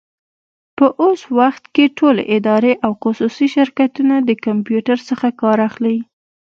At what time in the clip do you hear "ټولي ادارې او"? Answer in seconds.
1.97-2.91